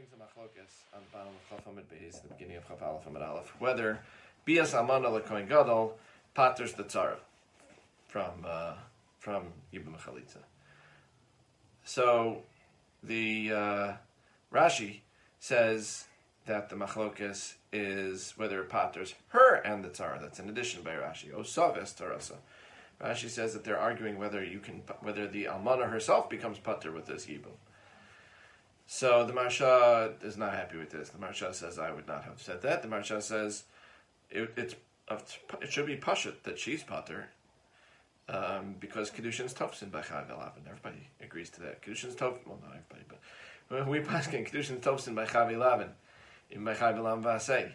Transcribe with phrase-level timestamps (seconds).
[0.00, 3.06] brings a machlokas on the bottom of Chaf Amid Beis, the beginning of Chaf Aleph
[3.06, 4.00] Amid Aleph, whether
[4.46, 5.98] Bias Almana Lekoin Gadol
[6.34, 7.16] paters the tzara
[8.08, 8.74] from uh,
[9.18, 9.44] from
[9.74, 10.38] Yibam Chalitza.
[11.84, 12.42] So
[13.02, 13.92] the uh,
[14.52, 15.00] Rashi
[15.38, 16.06] says
[16.46, 20.20] that the machlokas is whether it paters her and the tzara.
[20.20, 21.30] That's an addition by Rashi.
[21.30, 22.36] Osaves tarasa.
[23.02, 27.04] Rashi says that they're arguing whether you can whether the almana herself becomes pater with
[27.04, 27.56] this yibum.
[29.00, 31.08] So the Maharsha is not happy with this.
[31.08, 32.82] The Maharsha says, I would not have said that.
[32.82, 33.62] The Maharsha says,
[34.30, 34.74] it, it's,
[35.62, 37.30] it should be Pashut that she's Pater,
[38.28, 40.66] um, because Kedushin's Tofsin by Chav Elavin.
[40.68, 41.80] Everybody agrees to that.
[41.80, 43.18] Kedushin's Tofsin, well, not everybody,
[43.70, 45.92] but we paskin Kedushin's Tofsin by Chav Elavin,
[46.50, 47.72] in by Elam Vasei.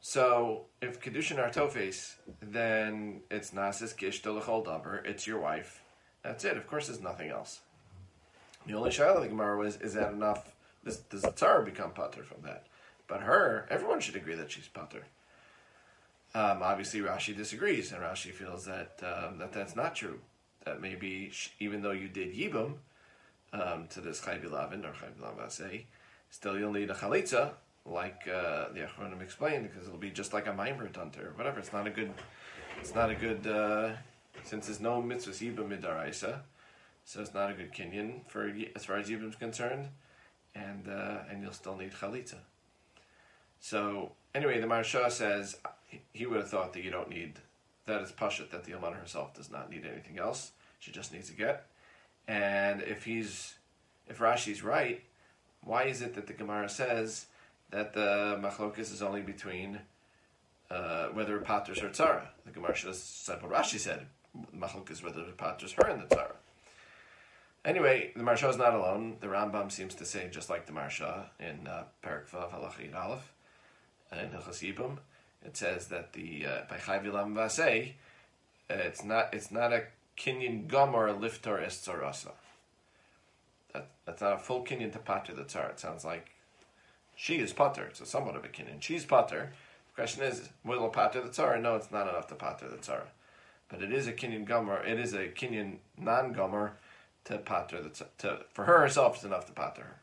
[0.00, 5.82] So if Kedushin are Tofes, then it's Nasis Gish Dolachol Daber, it's your wife.
[6.22, 6.56] That's it.
[6.56, 7.60] Of course, there's nothing else.
[8.66, 10.52] The only shaila of the Gemara was, is that enough?
[10.84, 12.66] Does, does the tzar become pater from that?
[13.06, 15.04] But her, everyone should agree that she's pater.
[16.34, 20.20] Um, obviously, Rashi disagrees, and Rashi feels that um, that that's not true.
[20.64, 22.74] That maybe she, even though you did yibum
[23.52, 25.84] um, to this chaybilavin or chaybilavase,
[26.30, 27.50] still you'll need a chalitza,
[27.84, 31.58] like uh, the Achronim explained, because it'll be just like a maimer done or whatever.
[31.58, 32.12] It's not a good.
[32.78, 33.44] It's not a good.
[33.46, 33.94] Uh,
[34.44, 36.38] since there's no mitzvah yibum midaraisa,
[37.04, 39.88] so it's not a good kinyan for as far as Yibam is concerned,
[40.54, 42.36] and uh, and you'll still need chalitza.
[43.60, 45.56] So anyway, the Maharsha says
[46.12, 47.34] he would have thought that you don't need
[47.86, 50.52] that is pashut that the Almana herself does not need anything else.
[50.78, 51.66] She just needs a get.
[52.28, 53.54] And if he's
[54.08, 55.02] if Rashi's right,
[55.62, 57.26] why is it that the Gemara says
[57.70, 59.80] that the machlokas is only between
[60.70, 62.28] uh, whether it paters or tzara?
[62.46, 64.06] The Gemara should have said what Rashi said.
[64.56, 66.34] Machlokas whether it paters her and the tzara.
[67.64, 69.16] Anyway, the Maharsha is not alone.
[69.20, 73.32] The Rambam seems to say, just like the Maharsha in uh, Perak Vav Halachid Aleph,
[74.12, 74.98] in Hilchas Yibum,
[75.44, 77.92] it says that the uh, by Chayvilam Vasei,
[78.68, 79.84] it's not it's not a
[80.16, 82.32] kinyan gomer liftor es tzarasa.
[83.72, 85.70] That that's not a full kinyan to pater the tzar.
[85.70, 86.30] It sounds like
[87.14, 87.84] she is pater.
[87.84, 88.80] It's a somewhat of a kinyan.
[88.80, 89.52] She's pater.
[89.88, 91.58] The question is, will it pater the tzar?
[91.58, 93.04] No, it's not enough to pater the tzar.
[93.68, 94.82] But it is a kinyan gomer.
[94.82, 96.72] It is a kinyan non gomer
[97.24, 99.96] to pater the to for her herself is enough to pater her.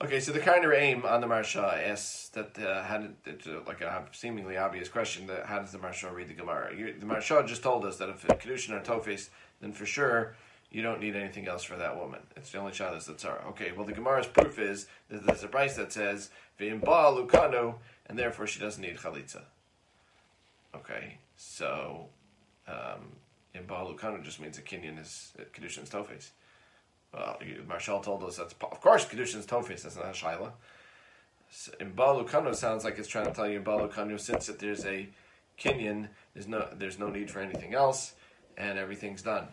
[0.00, 4.06] Okay, so the kind of aim on the Maharsha asks that uh, uh, like a
[4.12, 6.72] seemingly obvious question that how does the Maharsha read the Gemara?
[6.76, 9.30] You, the Maharsha just told us that if kedushin or tofes,
[9.60, 10.36] then for sure
[10.70, 12.20] you don't need anything else for that woman.
[12.36, 13.44] It's the only child that's the tzara.
[13.48, 16.30] Okay, well the Gemara's proof is that there's a price that says
[16.60, 17.76] v'im ba lukano,
[18.06, 19.42] and therefore she doesn't need chalitza.
[20.76, 22.06] Okay, so
[22.68, 23.16] um,
[23.68, 26.30] in Baal Lukano just means a kinyan is uh, Kedushin's Tofes.
[27.12, 29.82] Well, Marshall told us that's of course Kedushin's Tofes.
[29.82, 30.52] That's not Shaila.
[31.50, 34.58] So in Baal Lukano sounds like it's trying to tell you in Lukano since that
[34.58, 35.08] there's a
[35.58, 38.14] kinyan, there's no there's no need for anything else,
[38.56, 39.48] and everything's done.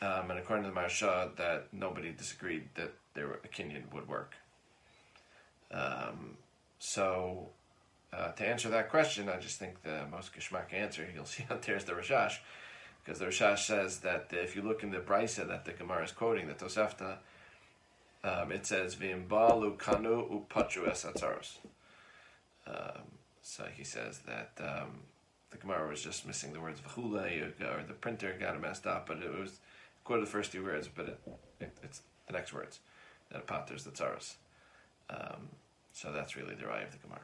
[0.00, 4.34] Um, and according to the Maharsha, that nobody disagreed that there a kinyan would work.
[5.70, 6.36] Um,
[6.78, 7.48] so
[8.12, 11.62] uh, to answer that question, I just think the most geschmack answer you'll see out
[11.62, 12.38] there is the Rashash
[13.04, 16.12] because the Rashash says that if you look in the Brisa that the Gemara is
[16.12, 17.18] quoting, the Tosefta,
[18.24, 21.04] um, it says Vimbalu kanu upatru es
[22.66, 22.74] um,
[23.42, 25.00] So he says that um,
[25.50, 29.08] the Gemara was just missing the words v'chule, or the printer got it messed up,
[29.08, 29.58] but it was
[30.04, 31.20] quoted the first two words, but it,
[31.60, 32.78] it, it's the next words
[33.30, 34.34] that it the tzaros.
[35.10, 35.48] Um,
[35.92, 37.20] so that's really the eye of the Gemara.